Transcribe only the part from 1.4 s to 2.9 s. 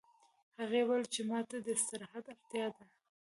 ته د استراحت اړتیا ده